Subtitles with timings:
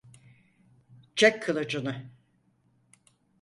[1.15, 2.09] Çek kılıcını!